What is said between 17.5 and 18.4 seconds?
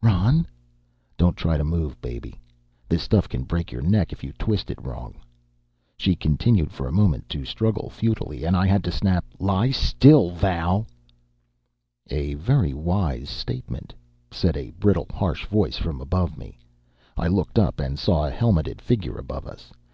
up and saw a